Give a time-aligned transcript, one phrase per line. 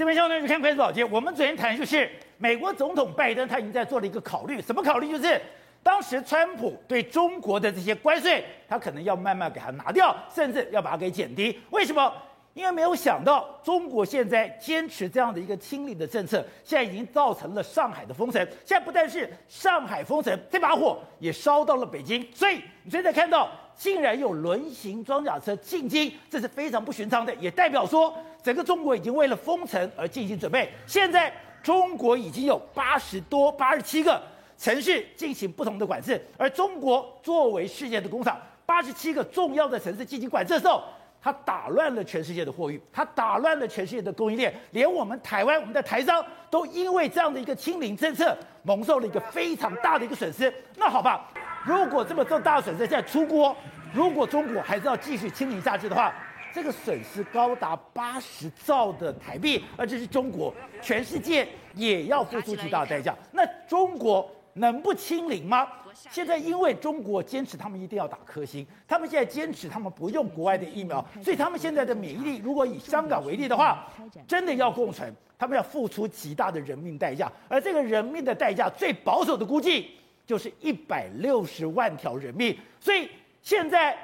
[0.00, 1.04] 这边相对于看快速保洁。
[1.04, 5.10] 我们昨天谈的就是美国总统拜登，他已经在做了一个考虑，什么考虑？
[5.10, 5.38] 就是
[5.82, 11.60] 当时川普对中国的这些关税，他可能要慢慢给他拿掉，甚至要把它给减低。
[11.68, 12.10] 为什么？
[12.54, 18.42] 因为没有想到中国现在坚持这样的一个清零的政策，现在已经造成了上海的封城。
[18.64, 22.26] 现在不但是上海封城，这把火也烧到了北京。
[22.34, 23.50] 所以你现在看到，
[23.80, 30.70] 竟然有轮型装甲车进京，这是非常不寻常的，也代表说整个中国已经为了封城而进行准备。
[30.86, 34.22] 现在中国已经有八十多、八十七个
[34.58, 40.82] 城市进行不同的管制，而中国作为世界的工厂，八十七个重要的城市进行管制的时候。
[41.22, 50.50] 他打乱了全世界的货运，他打乱了全世界的供应链，连我们台湾我们的台商都因为这样的一个清零政策蒙受了一个非常大的一个损失。
[50.76, 51.28] 那好吧，
[51.64, 53.54] 如果这么重大的损失现在出锅，
[53.92, 56.12] 如果中国还是要继续清零下去的话，
[56.52, 63.14] 这个损失高达八十兆的台币，而这是中国，全世界也要付出巨大的代价。
[63.32, 65.68] 那中国能不清零吗？
[66.10, 73.86] 现在因为中国坚持他们一定要打科兴，他们现在坚持他们不用国外的疫苗，所以他们现在的免疫力，如果以香港为例的话，
[74.26, 79.90] 真的要共存，他们要付出极大的人命代价，而这个人命的代价，最保守的估计
[80.30, 82.56] 就是一百六十万条人命。
[82.78, 83.10] 所以
[83.42, 83.98] 现在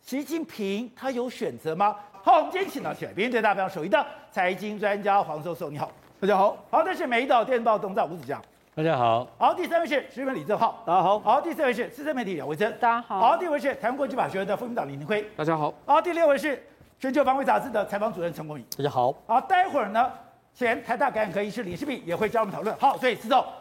[0.00, 1.96] 习近平他有选择吗？
[2.22, 6.56] 好，我们今天请到起来，别人对大票首一的财经专家黄寿寿，你好，大家好。
[6.70, 8.40] 好，这是美岛电报董事长吴子江。
[8.76, 16.64] 大家好，好，第三位是时评李正浩，大家好，好，第四位是资深媒体杨维珍，大家好，好，第五位是台湾国际法学院的副院长李宁辉，大家好，好，第六位是
[17.00, 20.12] 全球防卫杂志的采访主任陈国宇，大家好，好，待会儿呢，
[20.54, 23.52] 前台大感染科医师李世璧也会教我们讨论，好，所以知道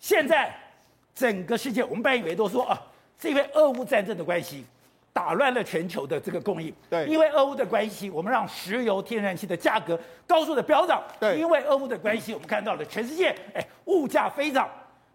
[0.00, 0.52] 现在
[1.14, 2.80] 整个世界，我们班以为都说啊，
[3.20, 4.64] 是因为俄乌战争的关系。
[5.14, 14.66] 打乱了全球的这个供应，对，因为俄乌的关系，我们让石油、天然气的价格高速的飙涨，对，因为俄乌的关系，我们看到了全世界，哎，物价飞涨。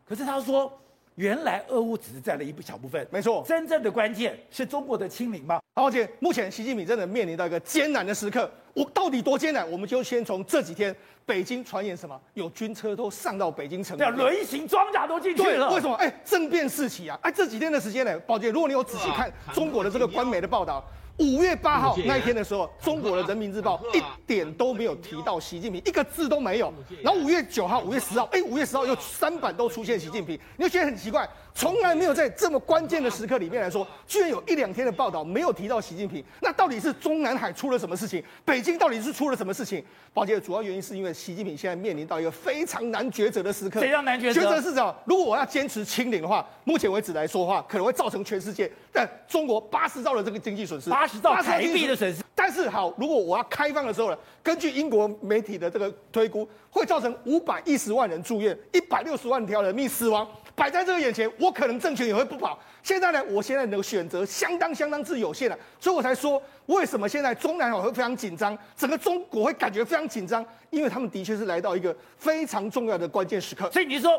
[0.07, 0.71] 可是他说，
[1.15, 5.59] 原来俄乌只是占了一小部分，没错，真正的关键是中国的清零吗？
[5.73, 8.47] 好，姐，目前习近平真的面临到一个艰难的时刻，
[8.77, 9.69] 我到底多艰难？
[9.71, 10.95] 我们就先从这几天
[11.25, 15.95] 北京传言什么，有军车都上到北京城，对，轮型装甲都进去了，为什么？
[15.95, 17.17] 哎，政变四起啊！
[17.23, 20.85] 哎，这几天的时间呢，宝杰，如果你有仔细看中国的这个官媒的报道。
[21.19, 26.71] 五月八号那一天的时候，中国的人民日报一点都没有提到习近平，一个字都没有。
[27.01, 36.23] 然后五月九号、五月十号，哎，五月十号又三版都出现习近平，你就觉得很奇怪，从来没有在这么关键的时刻里面来说，居然有一两天的报道没有提到习近平。
[36.39, 38.23] 那到底是中南海出了什么事情？
[38.45, 39.83] 北京到底是出了什么事情？
[40.13, 43.81] 宝杰的主要原因是因为习近平现在面临到一个非常难抉择的时刻。
[43.81, 44.41] 非常难抉择？
[44.41, 44.95] 抉择是什么？
[45.05, 50.91] 如果我要坚持清零的话，目前为止来说的话，可能会造成全世界但中国八十兆的这个经济损失。
[50.91, 54.17] 八十兆台币的损失，但是好，如果我要开放的时候呢？
[54.43, 60.25] 根据英国媒体的这个推估，会造成五百一十万人住院，一百六十万条人命死亡，
[60.55, 62.57] 摆在这个眼前，我可能政权也会不保。
[62.83, 73.71] 现在呢，我现在的选择相当相当之有限了，所以我才说，为什么现在中南海会非常紧张，整个中国会感觉非常紧张，因为他们的确是来到一个非常重要的关键时刻。
[73.71, 74.11] 所以你说，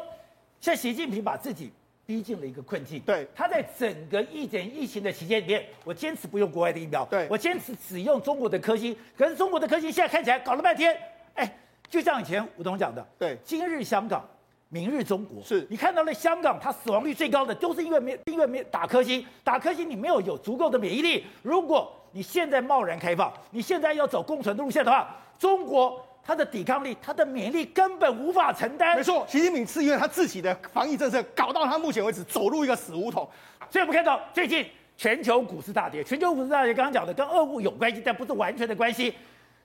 [0.60, 1.70] 现在习近平把自己。
[2.08, 2.98] 逼进了一个困境。
[3.00, 8.96] 对，他在整个疫情的期间里面，我坚持不用国外的疫苗，对，我坚持只用中国的科兴。
[9.14, 10.98] 可是中国的科兴现在看起来搞了半天，
[11.34, 11.58] 哎，
[11.90, 14.26] 就像以前吴董讲的，对，今日香港，
[14.70, 15.42] 明日中国。
[15.42, 21.26] 是，你看到了香港，它死亡率最高的，都是因为没因为没打科兴，打科兴你没有有足够的免疫力。
[21.42, 26.02] 如果你现在贸然开放，你现在要走共存的路线的话，中国。
[26.28, 28.94] 他的抵抗力，他的免疫力根本无法承担。
[28.94, 33.26] 没错，习近平是因为他自己的防疫政策搞到他目前为止走入一个死胡同。
[33.70, 39.14] 所以我们看到最近全球股市大跌，全球股市大跌，刚刚讲的跟俄乌有关系，但不是完全的关系。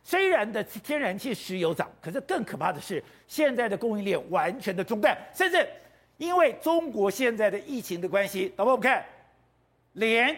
[0.06, 5.68] 虽然的天然气、石油涨，可是更可怕的是现在的供应链完全的中断，甚至
[6.16, 9.04] 因为中国现在的疫情的关系，导播我们看，
[9.92, 10.34] 连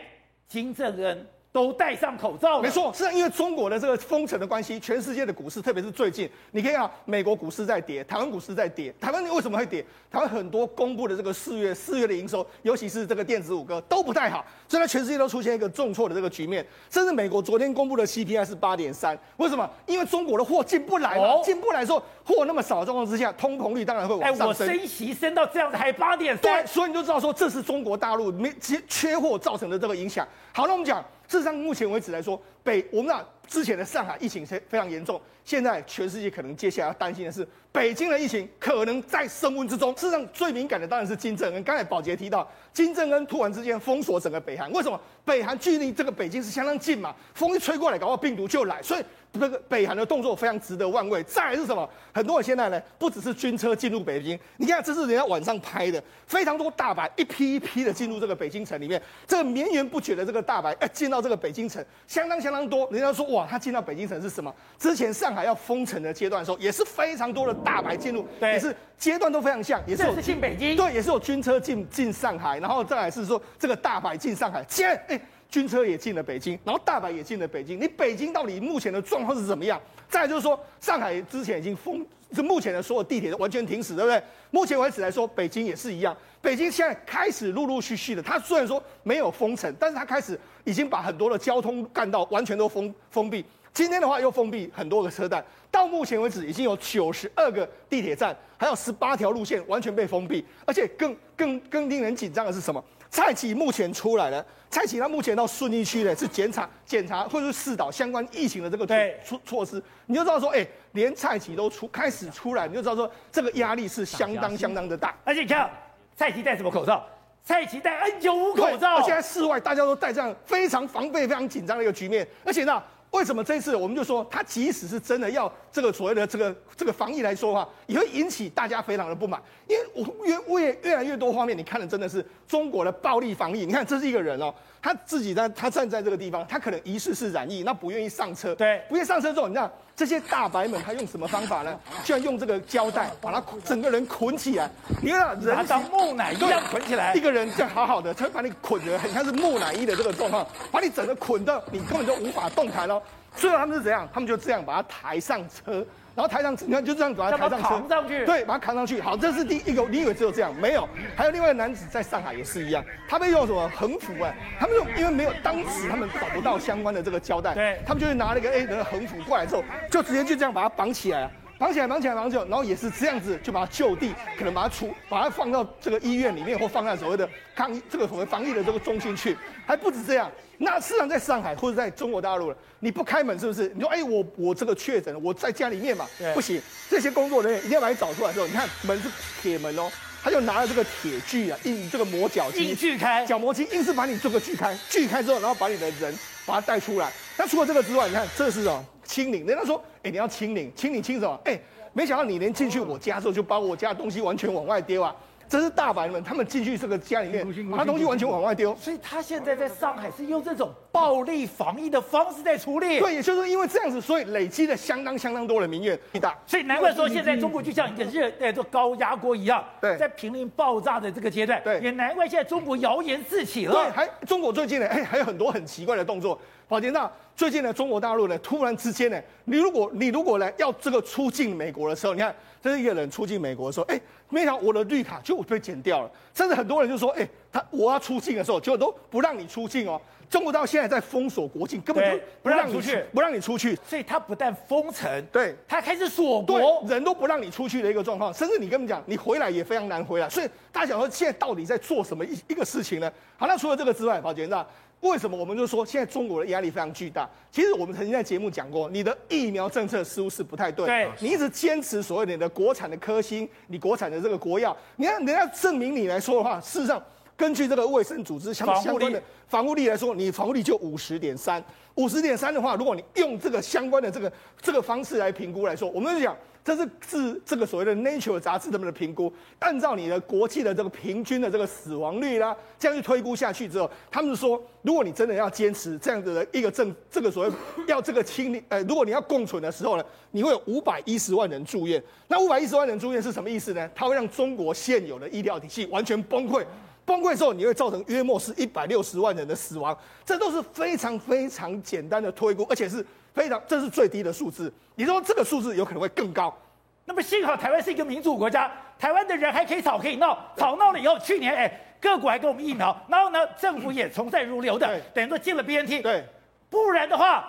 [0.48, 1.28] 金正恩。
[1.56, 2.62] 都戴上口罩了。
[2.62, 8.94] 没错，是因为中国的这个封城的关系，全世界的股市，特别是最近，你可以看美国股市在跌，台湾股市在跌。
[9.00, 9.82] 台湾为什么会跌？
[10.12, 16.66] 台湾很多公布的这个四月四月的营收，尤其是这个电子五哥都不太好，所以呢全世界都出现一个重挫的这个局面。
[16.90, 19.70] 甚至美国昨天公布的 CPI 是八点三，为什么？
[19.86, 24.68] 因为中国的货进不来嘛，进、哦、不来说货那么少的状况之下，通膨率当然会往上升。
[24.68, 30.28] 哎，我升息升到这样子还八点三，对，所以你就知道说这是中国大陆没缺缺货造成的这个影响。
[30.52, 31.02] 好，那我们讲。
[31.28, 39.94] 事实上，目前为止来说，北我们那之前的上海疫情非非常严重，现在全世界可能接下来要担心的是北京的疫情可能在升温之中。
[39.96, 41.64] 事实上，最敏感的当然是金正恩。
[41.64, 45.00] 刚才宝杰提到，金正恩突然之间封锁整个北韩，为什么？
[45.24, 49.04] 北韩距离这个北京是相当近嘛，风一吹过来，搞到病毒就来，所以
[49.40, 51.22] 这个北韩的动作非常值得玩味。
[51.24, 51.88] 再来是什么？
[52.14, 62.88] 很多人现在呢，不只是军车进入北京，你看这是人家晚上拍的，非常多大白一批一批的进入这个北京城里面，这个绵延不绝的这个大白，哎，进到这个北京城相当相当多。
[62.92, 64.54] 人家说哇，他进到北京城是什么？
[64.78, 75.22] 之前上海要封城的阶段的时候，也是非常多的大白进入，对也是阶段都非常像，也是有进北京，对，也是有军车进进上海，然后再来是说这个大白进上海，现在哎。
[75.50, 77.80] 军车也进了北京，然后大白也进了北京。
[77.80, 79.80] 你北京到底目前的状况是怎么样？
[80.10, 84.22] 再就是说，上海之前已经封，这目前的所有地铁都完全停驶，对不对？
[84.52, 86.16] 目前为止来说，北京也是一样。
[86.42, 93.44] 北京现在开始陆陆续续的，它虽然说没有封城，但是它开始已经把很多的交通干道完全都封封闭。
[93.74, 100.46] 今天的话又封闭很多个车站，到目前为止已经有九十二个地铁站，还有十八条路线完全被封闭。
[100.66, 102.82] 而且更更更令人紧张的是什么？
[103.10, 104.46] 蔡奇目前出来了，
[104.76, 115.16] 蔡奇他目前到顺义区呢是检查检查或者是试导相关疫情的这个措措措施，你就知道说，哎、欸，连蔡奇都出开始出来，你就知道说这个压力是相当相当的大。
[115.24, 115.70] 而且你看，
[116.18, 117.02] 蔡奇戴什么口罩？
[117.42, 122.28] 蔡奇戴 N 九五口罩，而且在室外大家都戴这样，非常防备、非常紧张的一个局面。
[122.44, 122.84] 而且呢，
[123.16, 133.66] 为什么这一次我们就说他即使是真的要这个所谓的这个这个防疫来说的话，也会引起大家非常的不满，因为我越越越来越多画面，你看的真的是中国的暴力防疫。
[133.66, 141.80] 你看这是一个人哦，他自己在他站在这个地方，他可能疑似是染疫，那不愿意上车，对，不愿意上车之后，你看这些大白们他用什么方法呢？
[142.04, 144.70] 居然用这个胶带把他整个人捆起来，
[145.02, 153.02] 你看人他当木乃伊一样捆起来，一个人这样好好的，他把你捆得很像是木乃伊的这个状况，把你整个捆到你根本就无法动弹喽。
[153.38, 154.08] 最后他们是怎样？
[154.14, 159.02] 他们就这样把他抬上车，然后抬上车，你看就这样把他抬上车，扛上去，对，把他扛上去。
[159.02, 160.56] 好，这是第一个，你以为只有这样？
[160.56, 164.34] 没有，还有另外一个男子在上海也是一样，他们用什么横幅啊？
[164.58, 171.30] 他们用，因为没有当时他们找不到相关的这个胶带，对，他们就拿了一个 A 的横幅过来之后，就直接就这样把它绑起来。
[171.58, 179.38] 绑起来，绑起来，绑起来，然后也是这样子，就把它就地，可能把它出，把它放到这个医院里面，或放在所谓的抗疫这个所谓防疫的这个中心去。
[179.66, 183.72] 还不止这样，那事实上在上海或者在中国大陆了，你不开门是不是？
[183.74, 189.10] 你说，哎，我我这个确诊了，我在家里面嘛，不行，这些工作人员一定要把你找出来之后，你看门是
[189.42, 189.90] 铁门哦，
[190.22, 196.14] 他就拿了这个铁锯啊，硬这个磨脚机，硬锯开，角磨机硬是把你这个锯开，锯开之后，然后把你的人
[196.46, 197.12] 把它带出来。
[197.38, 198.84] 那除了这个之外，你看这是哦。
[199.06, 201.40] 清零，人家说，哎、欸，你要清零，清零清什么？
[201.46, 201.62] 哎、欸，
[201.94, 205.16] 没想到你连进去我家之后，就把我家的东西完全往外丢啊！
[205.48, 208.76] 这是大白们，他们进去这个家里面，把东西完全往外丢。
[208.78, 213.00] 所以他现在在上海是用这种暴力防疫的方式在处理。
[213.02, 216.00] 对，也就是因为这样子，所以累积了相当相当多的民怨。
[216.22, 221.62] 大，所以难怪说现在中国就像一个热在做高压锅一样，对，在濒临爆炸的这个阶段。
[221.66, 223.74] 对，也难怪现在中国谣言四起了。
[223.74, 226.40] 对，还中国最近呢，哎，还有很多很奇怪的动作。
[226.68, 232.34] 宝杰那最近呢，中国大陆呢，突然之间呢，你如果你如果呢要这个出境美国的时候，你看
[232.64, 234.00] 这是一个人出境美国的时候，哎，
[234.30, 240.02] 没想到我的绿卡就被剪掉了，甚至很多人就说，哎，他我要出境的时候，结果都不让你出境哦。
[240.30, 243.78] 中国到现在在封锁国境，根本就不让你出去，不让你出去。
[243.88, 250.30] 所以他不但封城，对，他开始锁国，人都不让你出去的一个状况，甚至你跟我们讲，你回来也非常难回来。
[250.30, 253.12] 所以大家想说，现在到底在做什么一一个事情呢？
[253.38, 254.66] 好，那除了这个之外，宝杰那。
[255.02, 257.30] 为什么我们就说现在中国的压力非常巨大？
[257.52, 260.86] 其实我们曾经在节目讲过，你的疫苗政策似乎是不太对。
[260.88, 267.00] 对，你一直坚持所谓的你的国产的科兴，你国产的这个国药，你看人家证明你来说的话，事实上
[267.38, 271.64] 根据这个卫生组织相相关的防护力来说，你防护力就五十点三，
[271.96, 276.36] 五十点三的话，如果你用这个相关的这个这个方式来评估来说，我们就讲。
[276.66, 287.54] 这是是这个所谓的 Nature 杂志他们的评估，按照你的国际的这个平均的这个死亡率啦，这样去推估下去之后，他们说，如果你真的要坚持这样子的一个政，这个所谓
[287.86, 292.04] 要这个清理，呃，如果你要共存的时候呢，你会有五百一十万人住院。
[292.28, 293.88] 那五百一十万人住院是什么意思呢？
[293.94, 296.66] 它会让中国现有的医疗体系完全崩溃，
[297.06, 303.06] 崩溃之后你会造成约莫是一百六十万人的死亡，这都是非常非常简单的推估，而且是。
[303.36, 304.72] 非常，这是最低的数字。
[304.96, 306.58] 你说这个数字有可能会更高，
[307.04, 311.70] 那么幸好台湾是一个民主国家，台湾的人还可以吵可以闹，吵闹了以后，去年哎，
[312.00, 316.02] 各国还给我们疫苗，然后呢，政府也从善如流的，等于说进了 BNT。
[316.02, 316.24] 对，
[316.70, 317.46] 不然的话，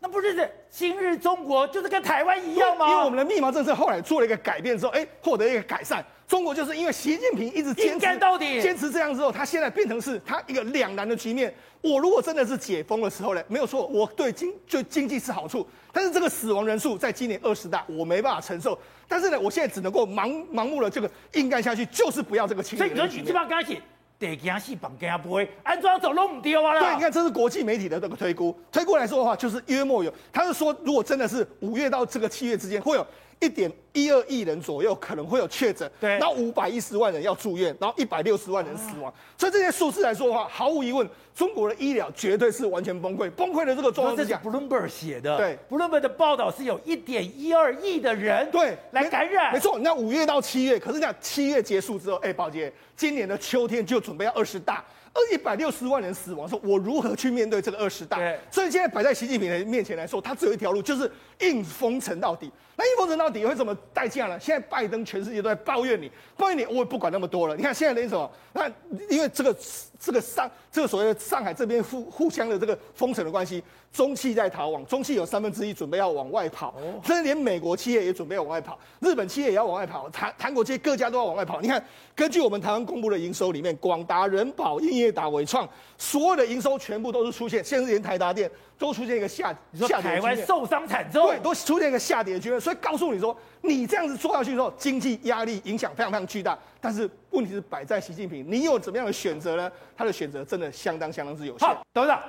[0.00, 2.88] 那不是今日中国就是跟台湾一样吗？
[2.88, 6.02] 因为我们的疫苗政策后来做了一个改变之后，哎，获得一个改善。
[6.26, 11.54] 中国就是因为习近平一直坚持到底，坚持这样之后，他现在变成是他一个两难的局面。
[11.80, 18.76] 我如果真的是解封的时候呢，没有错，我对经对经济是好处，但是这个死亡人数在今年二十大，我没办法承受。
[19.06, 22.78] 但是呢，我现在只能够盲盲目的这个硬干下去，就是不要这个清零。
[22.78, 23.80] 所以你说你基本上刚开始
[24.18, 26.80] 得惊死绑惊不会，安装走弄唔丢啊！
[26.80, 33.06] 对，你看这是国际媒体的这个推估，推估来说的话，就是约莫有，他是说如果真的是五月到这个七月之间会有。
[33.38, 44.14] 一点一二亿人左右可能会有确诊，对，然后五百一十万人要住院，然后一百六十万人死亡，所以这些数字来说的话，毫无疑问，中国的医疗绝对是完全崩溃，崩溃的这个状况。
[44.14, 49.78] 这是 Bloomberg 写的，对，Bloomberg 的报道是有一点一二亿的人对来感染，没错。
[49.78, 54.84] 那五月到七月，可是讲七月结束之后，哎，宝杰，今年的秋天就准备要二十大。
[55.16, 58.18] 而一百六十万人死亡，说我如何去面对这个二十大？
[58.18, 62.52] 对所以现在摆在习近平的面前来说，他只有一条路，就是硬封城到底。
[62.76, 64.38] 那硬封城到底会怎么代价了？
[64.38, 67.56] 现在拜登全世界都在抱怨你，抱怨你，我也不管那么多了。
[67.56, 68.30] 你看现在连什么？
[68.52, 68.66] 那
[69.08, 69.56] 因为这个
[69.98, 73.62] 这个上这个所谓的上海这边互互相的这个封城的关系，
[73.96, 81.62] 中企在逃亡，中企有三分之一准备要往外跑，甚至连美国企业也准备要往外跑，日本企业也要往外跑，韩韩国企业各家都要往外跑。
[81.62, 81.82] 你看，
[82.14, 92.60] 根据我们台湾公布的营收里面，广达、人保、英业达、伟创，所有的营收全部都是出现，甚至连台达电都出现一个下你说台湾受伤惨重，对，都出现一个下跌的局面。
[92.60, 96.58] 所以告诉你说，你这样子做下去之后，经济压力影响非常非常巨大。
[96.82, 99.72] 但是问题是摆在习近平，你有怎么样的选择呢？
[99.96, 101.66] 他的选择真的相当相当之有限。
[101.66, 102.22] 好，董事长，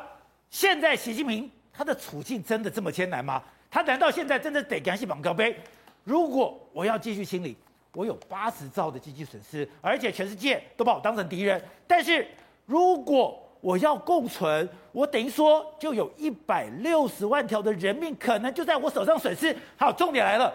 [0.50, 1.52] 现在习近平。
[1.78, 3.44] 他的处境真的这么艰难吗？
[3.70, 5.56] 他难道现在真的得干西绑高杯？
[6.04, 7.56] 如果我要继续清理，
[7.94, 11.62] 我有八十兆的经济损失，而且全世界都把我当成敌人。
[11.86, 12.28] 但是
[12.66, 19.56] 如果我要共存，我等于说就有一百六十万条的人命可能就在我手上损失。
[19.78, 20.52] 好，重点来了，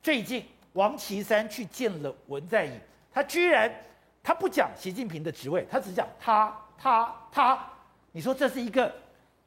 [0.00, 2.72] 最近王岐山去见了文在寅，
[3.12, 3.68] 他居然
[4.22, 7.58] 他不讲习近平的职位，他只讲他他他。
[8.12, 8.94] 你说这是一个？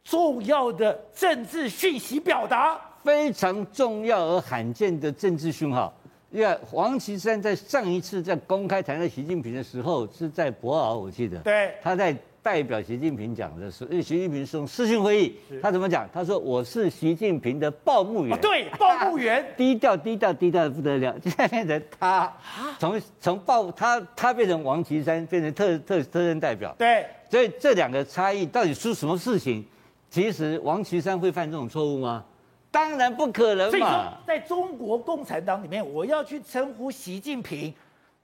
[0.09, 5.93] 重要的政治讯息表达，非常重要而罕见的政治讯号。
[6.31, 11.37] 因为王岐山在上一次在公开谈到习近平的时候，是在博鳌，我记得。
[11.39, 11.75] 对。
[11.83, 16.09] 他在代表习近平讲的时候，因为习近平是用视讯会议，他怎么讲？
[16.11, 19.45] 他说：“我是习近平的报幕员。”对，报幕员。
[19.55, 21.15] 低调，低调，低调的不得了。
[21.21, 22.31] 现在变成他，
[22.79, 26.73] 从从报他他变成王岐山，变成特特特任代表。
[26.79, 27.05] 对。
[27.29, 29.63] 所以这两个差异到底出什么事情？
[30.09, 32.23] 其实王岐山会犯这种错误吗？
[32.71, 33.71] 当然不可能嘛。
[33.71, 37.73] 所以说，在中国共产党里面，我要去称呼习近平，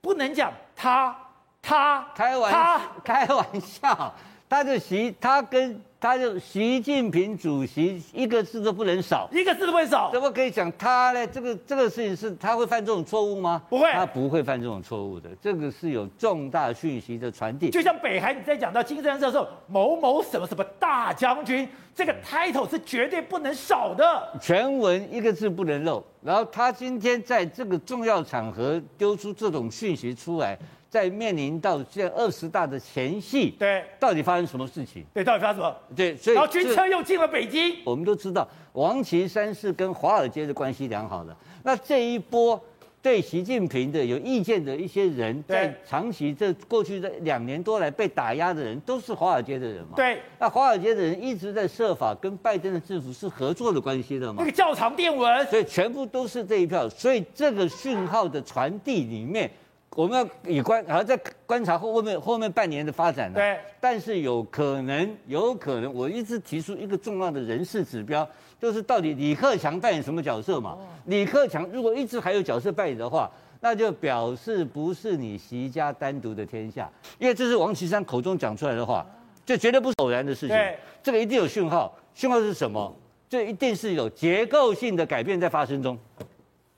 [0.00, 1.16] 不能讲他
[1.62, 4.14] 他开玩笑，开玩笑，
[4.48, 5.80] 他的习他跟。
[6.06, 11.26] 他就习近平主席一个字都不能少，一个字都不能少，怎么可以讲他呢？
[11.26, 13.60] 这个这个事情是他会犯这种错误吗？
[13.68, 15.28] 不会，他不会犯这种错误的。
[15.42, 17.70] 这个是有重大讯息的传递。
[17.70, 26.00] 就像北韩你在讲到金正恩的时候，某某什么什么大将军，这个 title 是绝对不能少的，全文一个字不能漏。
[26.22, 30.56] 然后他今天在这个重要场合丢出这种讯息出来。
[30.96, 35.04] 在面临到现在二十大的前夕，对，到底发生什么事情？
[35.12, 35.76] 对，到底发生什么？
[35.94, 37.76] 对，所以然后军车又进了北京。
[37.84, 41.36] 我们都知道，王岐山是跟华尔街的关系良好的。
[41.62, 42.58] 那这一波
[43.02, 49.92] 对习近平的有意见的一些人，在长期这过去这两年多来被打压的人，都是华尔街的人嘛？
[49.96, 50.18] 对。
[50.38, 54.36] 那华尔街的人一直在设法跟拜登的政府是合作的关系的嘛？
[54.38, 56.88] 那个教堂电文，所以全部都是这一票。
[56.88, 59.50] 所以这个讯号的传递里面。
[59.96, 63.32] 我们要以观，然后再观察后后面后面半年的发展？
[63.32, 63.58] 对。
[63.80, 68.28] 但是有可能，有可能，我一直提出一个重要的人事指标，
[68.60, 70.72] 就是到底李克强扮演什么角色嘛？
[70.72, 79.06] 哦、李克强如果一直还有角色扮演的话，那就表示不是你习家单独的天下，因为这是王岐山口中讲出来的话，
[79.46, 80.48] 这绝对不是偶然的事情。
[80.48, 80.76] 对。
[81.02, 82.94] 这个一定有讯号，讯号是什么？
[83.30, 85.98] 这一定是有结构性的改变在发生中。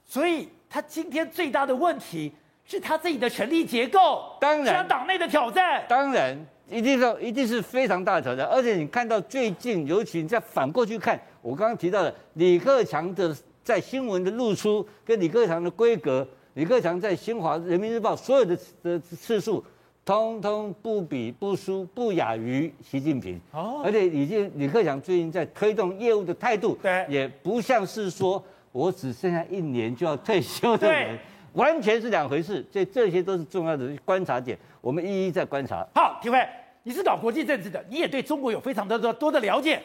[0.05, 2.31] 所以他今天最大的问题。
[2.69, 6.37] 是他自己的权力结构，当然，党内的挑战，当然，
[6.69, 8.45] 一定是一定是非常大的挑战。
[8.45, 19.65] 而且你看到最近，尤其你再反过去看，我刚刚提到的李克强的在新闻的露出，跟李克强的规格，李克强在新华人民日报所有的的次数，
[20.05, 23.41] 通通不比不输不亚于习近平。
[23.51, 31.17] 哦，而且李健李克强最近在推动业务的态度，对，也不像是说我只剩下一年就要退休的人。
[31.53, 35.85] 完全是两回事，这这些都是重要的观察点，我们一一在观察。
[35.95, 36.47] 好，廷辉，
[36.83, 39.81] 你是搞国际政治的，你也对中国有非常多的多的了解。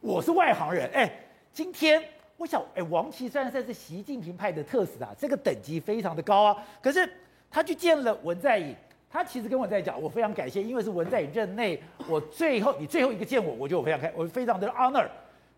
[0.00, 1.10] 我是外行人，哎，
[1.52, 2.02] 今天
[2.36, 6.56] 我想，哎，王岐山算是习近平派的特使啊，这个等级非常的高啊。
[6.82, 7.08] 可是
[7.50, 8.74] 他去见了文在寅，
[9.08, 15.06] 他其实跟我在讲，我非常感谢，因为是文在寅任内，我最后你最后一个见我，我觉得我非常开，我非常的 honor。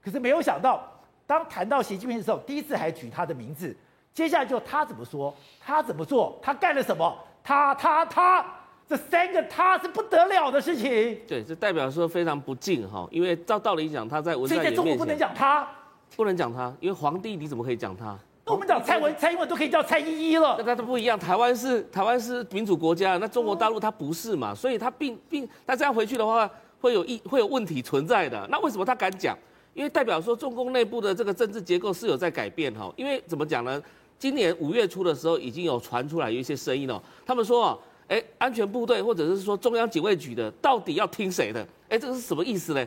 [0.05, 0.87] 可是没有想到，
[1.27, 3.75] 当谈到习近平的时候，第一次还举他的名字。
[4.17, 8.43] 接下来就他怎么说，他怎么做，他干了什么，他他他，
[8.89, 11.21] 这三个他是不得了的事情。
[11.29, 15.69] 对，这代表说非常不敬哈，因为照道理讲，他在文在寅面前，所以在中国不能讲他，
[16.17, 18.19] 不能讲他，因为皇帝你怎么可以讲他？
[18.47, 20.55] 那我们讲蔡文、蔡英文都可以叫蔡依依了。
[20.57, 24.55] 那他都不一样，台湾是台湾是民主国家，那中国大陆它不是嘛？
[24.55, 28.47] 所以他并并他这样回去的话，会有一会有问题存在的。
[28.51, 29.37] 那为什么他敢讲？
[29.75, 32.91] 因为代表说中共内部的这个政治结构是有在改变哈。
[32.97, 33.83] 因为怎么讲呢？
[34.19, 37.79] 今年五月初的时候，已经有传出来有一些声音哦，他们说啊。
[38.09, 41.67] 哎，安全部队或者是说中央警卫局的，到底要听谁的？
[41.89, 42.87] 哎，这个是什么意思呢？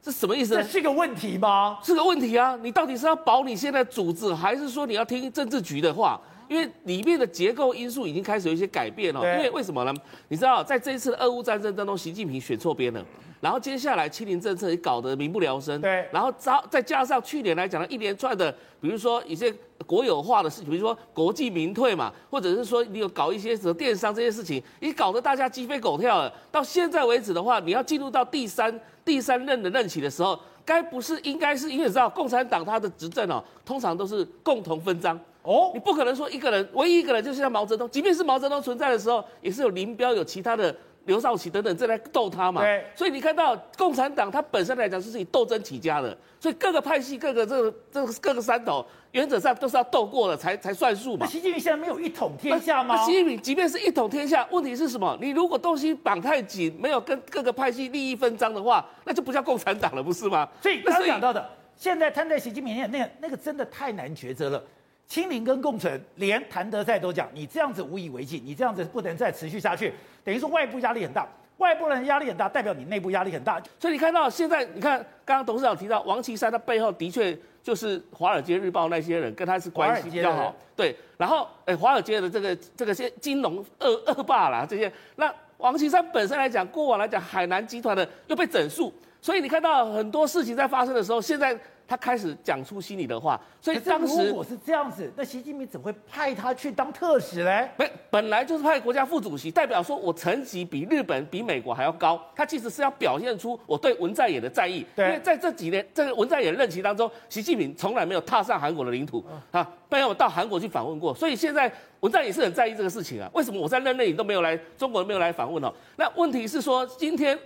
[0.00, 0.54] 这什么意思？
[0.54, 1.80] 这是个问题吗？
[1.82, 2.56] 是个问题啊！
[2.62, 6.20] 你到底是要保你现在组织，还是说你要听政治局的话？
[6.48, 9.20] 因为里面的结构因素已经开始有一些改变了。
[9.36, 9.92] 因为为什么呢？
[10.28, 13.04] 你知道，在这一次的俄乌战争当中，习近平选错边了。
[13.40, 16.06] 然后接下来清零政策也搞得民不聊生，对。
[16.12, 19.50] 然后再再加上去年来讲的一连串的，比如说一些
[19.86, 26.30] 国有化的事情，比如说国进民退嘛，或者是说你有搞一些什么电商这些事情，你搞得大家鸡飞狗跳了。
[26.52, 40.76] 到现在为止的话，你要进入到第三第三任的任期的时候，该不是应该是因为你知道共产党他的执政哦，通常都是共同分赃哦，你不可能说一个人唯一一个人就是像毛泽东，即便是毛泽东存在的时候，也是有林彪有其他的。
[41.06, 42.60] 刘少奇等等，正在斗他嘛？
[42.62, 51.20] 对，所以你看到共产党，它本身来讲就是以斗争起家的，所以各个派系、各个这个这个各个山头，原则上都是要斗过了才才算数嘛。
[51.20, 52.94] 那习近平现在没有一统天下吗？
[52.94, 55.16] 那习近平即便是一统天下，问题是什么？
[55.20, 60.48] 你如果东西绑太紧，没有跟各个派系利益分赃的话，那就不叫共产党了，不是吗？
[60.60, 64.62] 所以刚讲到的，现在摊在习近平面，那个那个真的太难抉择了。
[65.10, 71.26] 清零跟共存，连谭德赛都讲，你这样子无以为继，你这样子不能再持续下去，等于说外部压力很大。
[71.56, 73.60] 外部人压力很大，代表你内部压力很大。
[73.80, 80.54] 所以你看到现在，你看刚刚董事长提到王岐山，他背后的确就是《华尔街日报》那些人跟他是关系比较好。
[80.76, 91.58] 对，然后诶，华尔街的这个这个些金融恶恶霸啦，这些，那王岐山本身来讲，过往来讲，海南集团的又被整肃，所以你看到很多事情在发生的时候，现在。
[91.90, 97.68] 他开始讲出心里的话，所以当时如果是这样子，那习近平怎么会派他去当特使呢？
[97.76, 102.24] 本本来就是派国家副主席，代表说我层级比日本、比美国还要高。
[102.36, 111.12] 他其实是要表现出我对文在寅的在意，因为在这几年这个文在寅任期当中，习近平从来没有踏上韩国的领土啊，没有到韩国去访问过。
[111.12, 113.28] 所以现在文在寅是很在意这个事情啊。
[113.34, 115.72] 为什么我在任内你都没有来中国没有来访问呢？
[115.96, 117.36] 那问题是说今天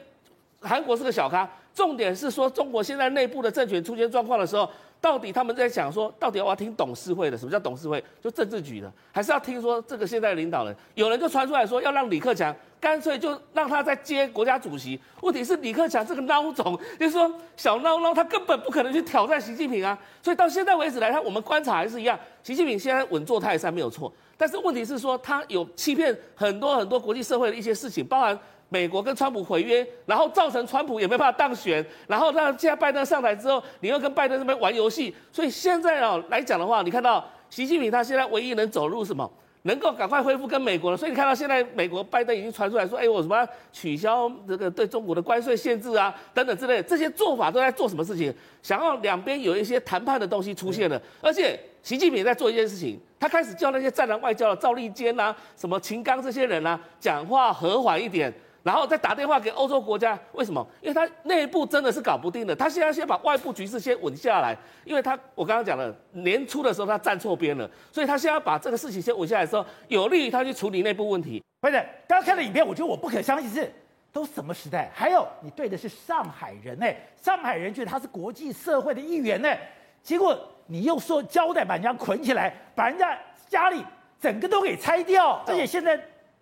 [0.64, 1.48] 韩国是个小咖。
[1.74, 7.36] 重点是说，中国现在内部的政权出现状况的时候，到底他们在想说，到底要要听董事会的？
[7.36, 8.02] 什么叫董事会？
[8.22, 10.76] 就政治局的，还是要听说这个现在的领导人？
[10.94, 14.96] 有人就传出来说，要让李克强干脆就让他再接国家主席。
[15.22, 19.98] 问题是李克强这个孬种，就是说小孬孬，他根本不可能去挑战习近平啊。
[20.22, 28.38] 所以到现在为止来看，我们观察还是一样，习近平现在稳坐泰山没有错，但是问题是说他有欺骗很多很多国际社会的一些事情，包含。
[28.70, 39.30] 美国跟川普毁约，然后造成川普也没办法当选，然后让现在拜登上台之后，你又跟拜登这边玩游戏，所以现在哦来讲的话，你看到习近平他现在唯一能走入什么，
[39.62, 48.34] 能够赶快恢复跟美国了，所以你看到现在美国拜登已经传出来说，哎，我什么取消这个对中国的关税限制啊，等等之类的，这些做法都在做什么事情？
[48.60, 58.32] 想要两边有一些谈判的东西出现了，而且习近平也在做一件事情，他开始叫那些战狼外交的赵立坚啊、什么秦刚这些人啊，讲话和缓一点。
[58.62, 60.66] 然后再打电话给欧洲国家，为什么？
[60.80, 62.56] 因为他内部真的是搞不定的。
[62.56, 71.44] 他现在先把外部局势先稳下来，因为他我刚刚讲了，年初的时候他站错边了，所以他现在把这个事情先稳下来的时候，有利于他去处理内部问题。
[71.60, 71.74] 不是，
[72.08, 73.70] 刚刚看了影片，我觉得我不可相信是
[74.10, 74.90] 都什么时代？
[74.94, 79.54] 还有你对的是上海人哎，上海人觉得他是国际社会的一员呢，
[80.02, 80.34] 结果
[80.66, 83.84] 你又说胶带把人家捆起来，把人家家里
[84.20, 86.00] 整个都给拆掉，而且现在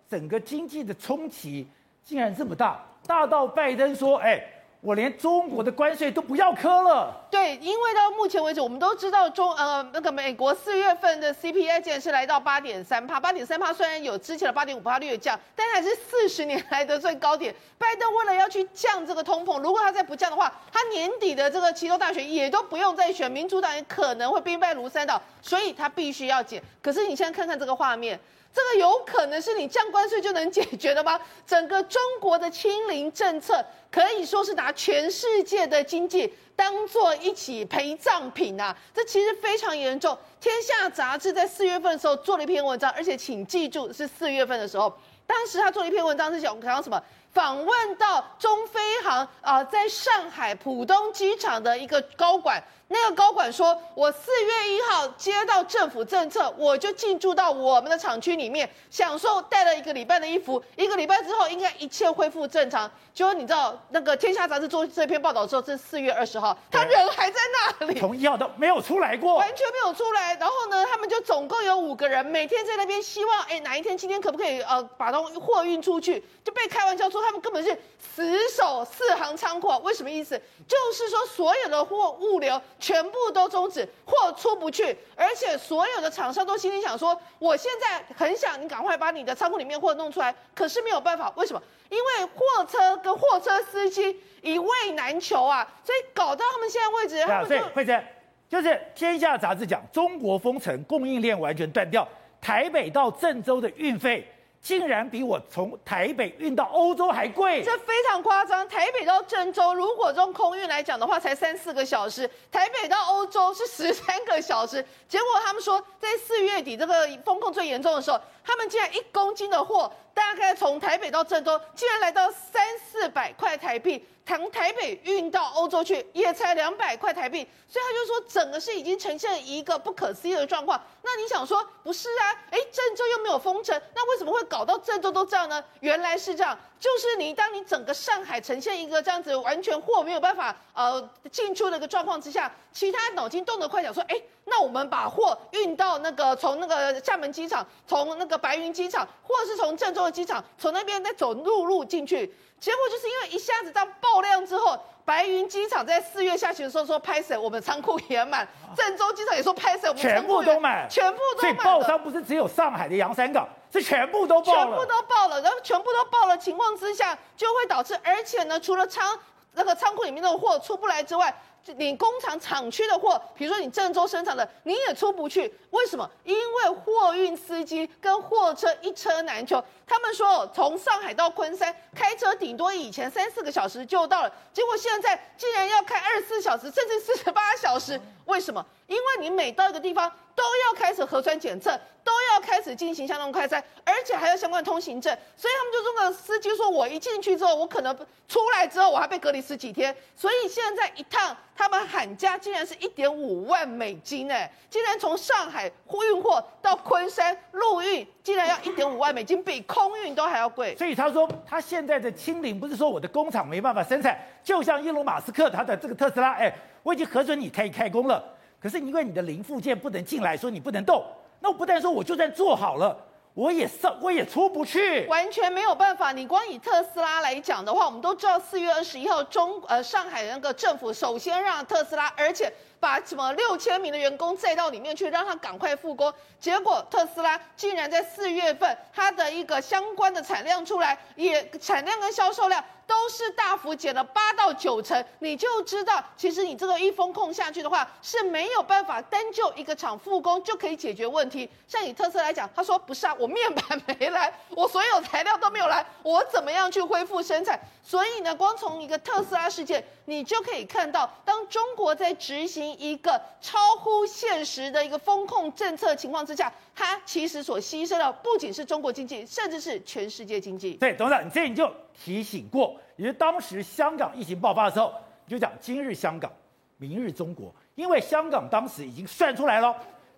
[0.09, 1.67] 整个经济的冲击。
[2.05, 4.43] 竟然这么大，大到拜登说：“哎，
[4.83, 17.55] 我连中国的关税都不要课了。”对，因为到目前为止，我们都知道中呃那个美国四月份的 CPI 竟然是来到八点三趴，八点三趴虽然有之前的八点五趴略降，但还是四十年来的最高点。
[17.77, 26.61] 拜登为了要去降这个通膨，如果他再不降的话，他年底的这个期中大选也都不用再选，民主党也可能会兵败如山倒，所以他必须要减。
[26.81, 28.19] 可是你现在看看这个画面。
[28.53, 31.19] 这个有可能是你降关税就能解决的吗？
[31.45, 38.75] 整个中国的清零政策可以说是拿全世界的经济当做一起陪葬品啊！
[38.93, 40.15] 这其实非常严重。
[40.39, 47.01] 天下杂志在四月份的时候做了一篇文章，而且请记住是四月份的时候，当时他做了一篇文章是讲讲什么？
[47.33, 52.61] 访问到中飞航啊，在上海浦东机场的一个高管。
[52.89, 67.39] 那个高管说：“我四月一号接到政府政策，我就进驻到我们的厂区里面，享受带了一个礼拜的衣服，一个礼拜之后应该一切恢复正常。”结果你知道，那个《天下杂志》做这篇报道之后，这是四月二十号，他人还在
[67.79, 70.35] 那里，从一号都没有出来过，完全没有出来。
[70.35, 76.23] 然后呢，他们就总共有五个人，每天在那边希望，哎，哪一天今天可不可以呃把东货运出去？
[76.43, 80.39] 就被开玩笑说他们根本是死守四行仓库，为什么意思？
[80.67, 82.53] 就是说所有的货物流。
[82.79, 91.61] 全部都终止，货出不去，而且所有的厂商都心里想说：我现在很想你赶快把你的仓库里面货弄出来，可是没有办法，为什么？
[91.89, 97.21] 因为货车跟货车司机一位难求啊，所以搞到他们现在位置。
[97.21, 98.03] 他们所以惠珍
[98.49, 102.07] 就是《天下杂志》讲，中国封城，供应链完全断掉，
[102.41, 104.29] 台北到郑州的运费。
[104.63, 108.65] 竟然比我从台北运到欧洲还贵，这非常夸张。
[108.69, 114.83] 台北到郑州，如果用空运来讲的话，才三四个小时；台北到欧洲是十三个小时。
[115.09, 124.05] 结果他们说，在四月底这个风控最严重的时候，他们竟然一公斤的货，大概从台北到郑州，竟然来到三四百块台币。
[124.25, 130.81] 从台北运到欧洲去也才两百块台币，所以他就说整个是已经呈现一个不可思议的状况。
[131.01, 132.31] 那你想说不是啊？
[132.49, 135.61] 哎，郑州又没有封城，那为什么会搞到郑州都这样呢？
[135.81, 152.29] 原来是这样，就是你当你整个上海呈现一个这样子完全货没有办法呃进出的一个状况之下，其他脑筋动得快，想说哎，那我们把货运到那个从那个厦门机场，从那个白云机场，或者是从郑州的机场，从那边再走陆路进去。
[152.59, 161.41] 结果就是因为一下子这样爆量之后，白云机场在四月下旬的时候说拍摄，我们仓库也满；郑州机场也说拍摄，我们全部都满，全部都满。
[161.41, 165.41] 所以爆仓不是只有上海的洋山港，是全部都爆了，全部都爆了。
[165.41, 169.19] 然后全部都爆了情况之下，就会导致，而且呢，除了仓
[169.53, 171.33] 那个仓库里面的货出不来之外。
[171.77, 176.05] 你工厂厂区的货，比如说你郑州生产的，你也出不去，为什么？
[176.25, 179.63] 因为货运司机跟货车一车难求。
[179.87, 188.65] 他们说，从上海到昆山开车顶多以前三四个小时就到了，结果现在竟然要开二十四小时，甚至四十八小时，为什么？
[188.87, 197.95] 因为你每到一个地方都要开始核酸检测，都要开始进行相关快筛，而且还有相关通行证，所以他们就这个司机说，我一进去之后，我可能
[198.27, 210.75] 出来之后我还被隔离十几天，所以现在一趟他们喊价竟然是一点五万美金哎，竟然从上海货运货到昆山陆运，竟然要一点五万美金，比空运都还要贵。
[210.75, 218.21] 所以他说他现在的清零不是说我的工厂没办法生产，就像伊隆马斯克他的这个特斯拉，哎，我已经核准你可以开工了。
[218.61, 221.05] 可是因为你的零附件不能进来，说你不能动，
[221.43, 222.97] 那我不但说我就算做好了，
[223.33, 226.13] 我也上我也出不去，完全没有办法。
[226.13, 232.49] 你光以特斯拉来讲的话，我们都知道四月二十一号中呃上海那个政府首先让特斯拉，而且
[232.83, 236.13] 把什么六千名的员工载到里面去，让他赶快复工。
[236.37, 242.61] 结果特斯拉竟然在四月份它的一个相关的产量出来，也产量跟销售量。
[242.85, 251.49] 都是大幅减了八到九成，你就知道，其实你这个一封控下去的话是没有办法单就一个厂复工就可以解决问题。
[251.65, 257.57] 像以特斯拉来讲，他说不是啊，我面板没来，我所有材料都没有来，我怎么样去恢复生产？
[257.81, 270.73] 所以呢，光从一个特斯拉事件，你就可以看到，当中国在执行一个超乎现实的一个封控政策情况之下，它其实所牺牲的不仅是中国经济，甚至是全世界经济。
[270.73, 274.93] 对，董事长，你这你就提醒过，因为当时香港疫情爆发的时候，
[275.25, 276.31] 你就讲今日香港，
[276.77, 279.75] 明日中国，因为香港当时已经算出来了。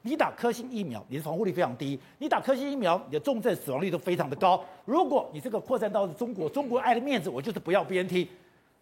[0.08, 4.64] 你打科兴疫苗，你的防护力非常低；你打科兴疫苗，你的重症死亡率都非常的高。
[4.86, 8.28] 如果你这个扩散到中国，中国爱的面子，我就是不要 BNT。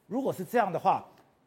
[0.08, 1.02] 如果是这样的话，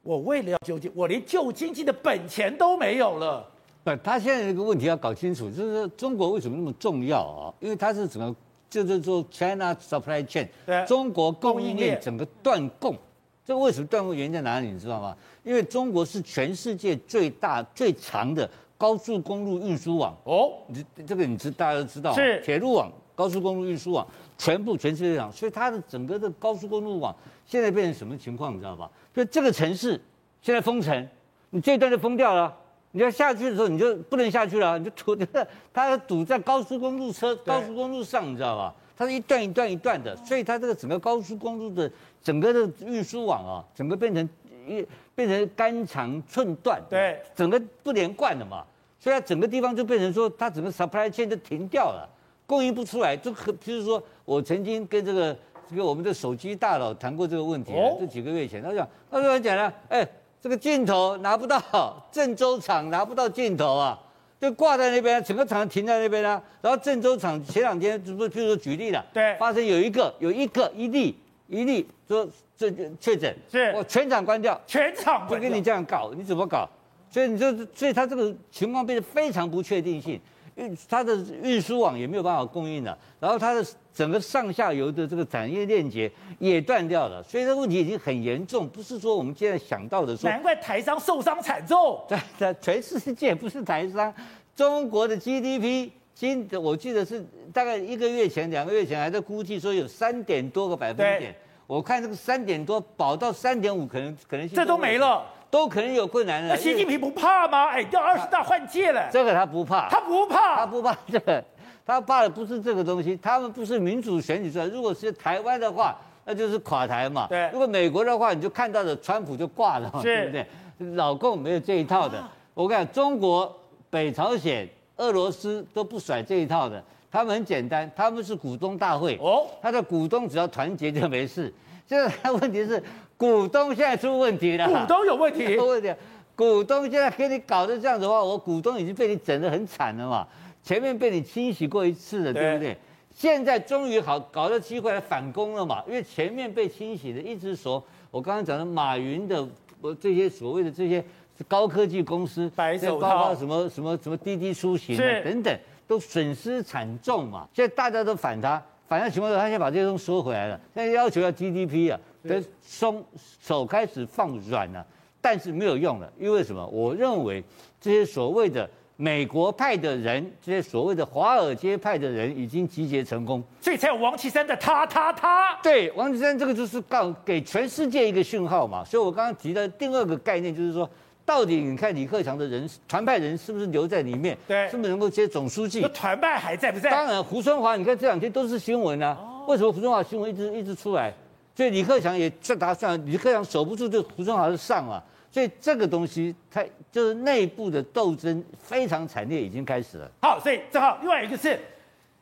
[0.06, 3.44] 我为了要救经，我连救经济的本钱都没有了。
[3.82, 7.52] 不，他现在这个问题要搞清楚，就是说中国为什么那么重要啊？
[7.60, 8.34] 因为它是整个
[8.70, 12.96] 就是说 China supply chain，对，中国供应链整个断供。
[13.44, 14.68] 这个为什么断供原因在哪里？
[14.68, 15.16] 你知道吗？
[15.42, 18.48] 因为中国是全世界最大最长的。
[18.78, 27.14] 高速公路运输网哦，你这个你知大家都知道，是铁路网、高速公路运输网，全部全世界上，所以它的整个的高速公路网
[27.46, 28.90] 现在变成什么情况，你知道吧？
[29.14, 30.00] 就这个城市
[30.42, 31.08] 现在封城，
[31.50, 32.54] 你这一段就封掉了，
[32.92, 38.74] 你要下去的时候你就不能下去了，你就堵在它堵在高速公路车高速公路上，你知道吧？
[38.96, 41.90] 它是一段一段一段的，所以它这个整个高速公路的
[42.22, 44.28] 整个的运输网啊，整个变成。
[44.68, 48.64] 一变成肝肠寸断，对，整个不连贯的嘛，
[48.98, 52.08] 所以它整个地方就变成说，它整个 supply chain 就停掉了，
[52.46, 53.16] 供应不出来。
[53.16, 55.36] 就可，譬如说我曾经跟这个
[55.68, 60.06] 这个我们的手机大佬谈过这个问题，哦、这几个月前，他讲，他说很简单，哎，
[60.40, 63.98] 这个镜头拿不到，郑州厂拿不到镜头啊，
[64.40, 66.40] 就挂在那边，整个厂停在那边啊。
[66.60, 71.16] 然后郑州厂前两天，就譬如说举例了，对，发生有一个有一个一例
[71.48, 76.68] 一例说这确诊，是我全厂关掉，全厂就跟你这样搞，你怎么搞？
[77.08, 80.20] 所以你就所以他这个情况变得非常不确定性。
[80.56, 83.64] 运它的运输网也没有办法供应了，然后它的
[83.94, 90.28] 整个上下游的这个产业链接也断掉了，所以这个问题已经很严重，不是说我们现在想到的说。
[90.28, 92.02] 难怪台商受伤惨重。
[92.08, 94.12] 在在全世界不是台商，
[94.54, 101.34] 中国的 GDP 今我记得是大概一个月前、两个月前还在估计说有三点多个百分点，
[101.66, 105.24] 我看这个三点多保到三点五，可能可能性这都没了。
[105.48, 106.48] 都可能有困难了。
[106.48, 107.68] 那习近平不怕吗？
[107.68, 109.08] 哎，要二十大换届了。
[109.12, 111.42] 这个他不怕，他不怕，他不怕这个，
[111.86, 113.16] 他怕的不是这个东西。
[113.22, 117.28] 他们不是民主选举出来，如果是台湾的话，那就是垮台嘛。
[117.28, 117.48] 对。
[117.52, 120.94] 如果美国的话，你就看到的川普就挂了，是对不对？
[120.96, 122.22] 老共没有这一套的。
[122.52, 123.56] 我跟你讲，中国、
[123.88, 126.82] 北朝鲜、俄罗斯都不甩这一套的。
[127.16, 129.16] 他们很简单，他们是股东大会。
[129.22, 129.46] 哦。
[129.62, 131.50] 他的股东只要团结就没事。
[131.86, 132.82] 现在问题是。
[133.18, 135.90] 股东现在出问题了，股东有问题， 有问题。
[136.34, 140.28] 股东现在给你搞得这样子的话，我股东已经被你整得很惨了嘛。
[140.62, 142.76] 前面被你清洗过一次了，对不对？
[143.14, 145.82] 现在终于好搞到机会来反攻了嘛。
[145.86, 149.48] 因为前面被清洗的一直说，我刚刚讲的马云的，
[149.80, 151.02] 我这些所谓的这些
[151.48, 157.48] 高科技公司，白手套，包括什么什么什么滴滴出行啊等等，都损失惨重嘛。
[157.52, 160.60] 现在大家都反他，反他情况下，他先把这些东西收回来了。
[160.74, 162.00] 现在要求要 GDP 啊。
[162.28, 163.04] 跟松
[163.40, 164.84] 手开始放软了，
[165.20, 166.66] 但是没有用了，因为什么？
[166.66, 167.40] 我认为
[167.80, 175.56] 这些所谓的美国派的人，这些所谓的华尔街派的人已经集结成功，所以才有王岐山的他他他。
[175.62, 178.84] 对，王岐山这个就是告给全世界一个讯号嘛。
[178.84, 180.90] 所以我刚刚提的第二个概念就是说，
[181.26, 184.38] 到底你看李克强的人团派人是不是留在里面？
[184.46, 185.82] 对，是不是能够接总书记？
[185.88, 186.88] 团派还在不在？
[186.88, 189.18] 当然，胡春华，你看这两天都是新闻啊。
[189.20, 191.12] 哦、为什么胡春华新闻一直一直出来？
[191.56, 195.02] 所以李克强也算打算，李克强守不住，就胡春华就上了。
[195.28, 200.08] 所以这个东西，它就是内部的斗争非常惨烈，已经开始了。
[200.22, 201.58] 好，所以正好另外一个是，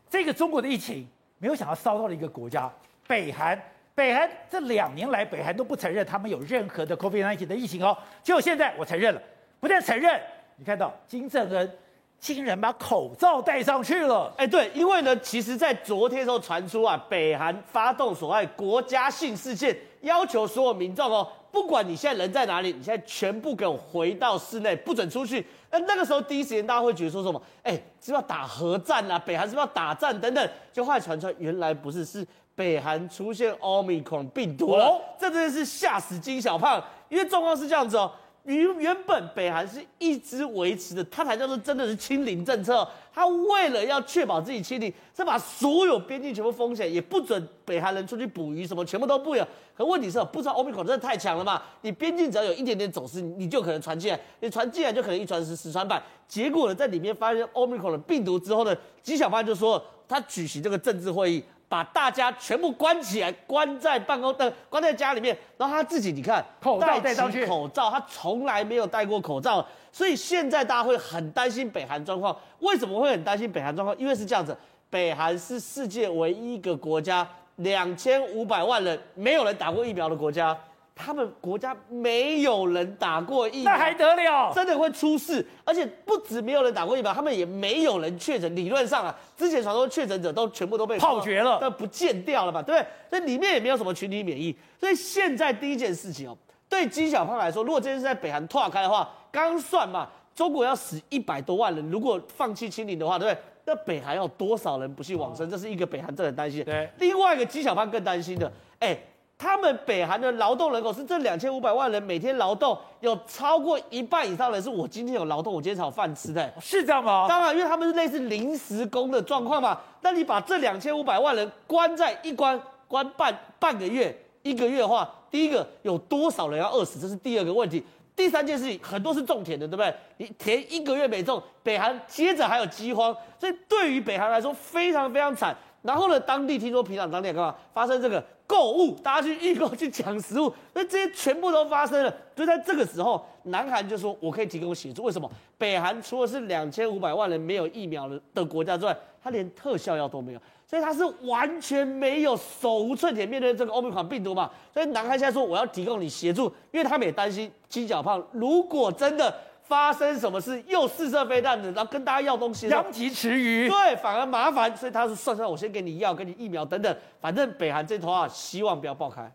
[0.08, 1.06] 这个中国的疫情
[1.38, 2.72] 没有想到烧到了一个国家，
[3.06, 3.60] 北韩。
[3.94, 7.96] 北韩这两年来，北韩都不承认他们有任何的 COVID-19 的疫情哦。
[8.22, 9.22] 结果现在我承认了，
[9.60, 10.20] 不但承认，
[10.56, 11.78] 你看到金正恩。
[12.16, 25.44] 竟然把口罩戴上去了，哎，对，因为呢，其实，在昨天的时候传出啊，北韩发动所谓国家性事件，要求所有民众哦，不管你现在人在哪里，你现在全部给我回到室内，不准出去。
[25.70, 27.42] 那那个时候第一时间大家会觉得说什么？
[27.62, 29.18] 哎，是不是要打核战啊？
[29.18, 30.50] 北韩是不是要打战等等？
[30.72, 38.10] 就后来传出来，原来不是，是北韩出现奥密克戎病毒了，哦、这真的是吓死金小胖，因为状况是这样子哦。
[38.44, 42.86] 原原本北韩是一直维持的，它才叫做真的是清零政策。
[43.10, 49.46] 它为了要确保自己清零，是把所有边境全部封起来，也不准北韩人出去捕鱼，什么全部都不有。
[49.74, 51.62] 可问题是，不知道欧米孔真的太强了嘛？
[51.80, 56.02] 你边境只要有一点点走私，你就可能传进来，你传进来就可能一传十，十传百。
[56.28, 61.42] 结果呢，在里面发现欧米克的病毒之后呢，纪晓匏就说他举行这个政治会议。
[61.74, 72.36] 把大家全部关起来，关在办公灯，关在家里面，然后他自己，你看，口罩戴上去，口罩，他从来没有戴过口罩，所以现在大家会很担心北韩状况。
[72.60, 73.98] 为什么会很担心北韩状况？
[73.98, 74.56] 因为是这样子，
[74.88, 80.56] 北韩是世界唯一一个国家，两千五百万人没有人打过疫苗的国家。
[80.96, 84.52] 他们国家没有人打过疫苗，那还得了？
[84.54, 88.54] 真的会出事，而且不止没有人打过疫苗，他们也没有人确诊。
[88.54, 92.86] 理论上啊，之前传说确诊者都全部都被泡绝了，都不见掉了嘛，对不对？
[93.10, 94.56] 所以里面也没有什么群体免疫。
[94.78, 103.42] 所以现在第一件事情哦，对金小胖来说，如果这件事在北韩拓开的话，刚算嘛，中国要死一百多万人，如果放弃清零的话，对不对？
[103.64, 105.50] 那北韩要多少人不幸往生？
[105.50, 106.66] 这是一个北韩真的很担心的。
[106.66, 108.96] 对，另外一个金小胖更担心的，哎。
[109.36, 117.26] 他们北韩的劳动人口是这两千五百万人每天劳动，有超过一半以上的人是我今天有劳动，我今天才有饭吃的，是这样吗？
[117.28, 119.78] 当然，因为他们是类似临时工的状况嘛。
[120.00, 127.00] 那你把这两千五百万人关在一关关半半个月、一个月的话，第一个有多少人要饿死？
[127.00, 127.84] 这是第二个问题。
[128.16, 129.92] 第三件事情，很多是种田的，对不对？
[130.18, 135.56] 你田一个月没种，北韩接着还有饥荒，所以对于北韩来说非常非常惨。
[135.84, 137.54] 然后呢，当地听说平壤当天干嘛？
[137.74, 142.12] 发生这个购物，大家去预购去抢食物，那这些全部都发生了。
[142.34, 145.30] 就在这个时候，南韩就说：“我可以提供协助。”为什么？
[145.58, 154.50] 北韩除了是两千五百万人没有疫苗的的国家之外，他连特效药都没有，所以他是完全没有手无寸铁面对这个欧米款病毒嘛。
[154.72, 159.34] 所以南韩现在说：“我要提供你协助，因为他们也担心金小胖如果真的。”
[159.66, 169.30] 发生什么事又试射飞弹的，然后跟大家要东西，殃及池鱼，对，反而麻烦，所以他说算算，我先给你药，给你疫苗等等，反正北韩这头啊，希望不要爆开。